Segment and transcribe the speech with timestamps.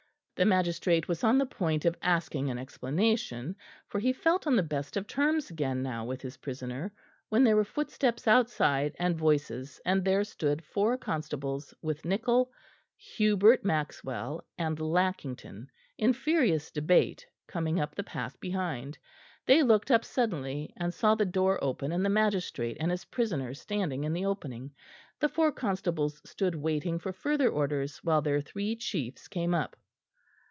[0.37, 3.55] The magistrate was on the point of asking an explanation,
[3.87, 6.91] for he felt on the best of terms again now with his prisoner,
[7.29, 12.51] when there were footsteps outside and voices; and there stood four constables, with Nichol,
[12.97, 15.69] Hubert Maxwell and Lackington
[15.99, 18.97] in furious debate coming up the path behind.
[19.45, 23.53] They looked up suddenly, and saw the door open and the magistrate and his prisoner
[23.53, 24.71] standing in the opening.
[25.19, 29.75] The four constables stood waiting for further orders while their three chiefs came up.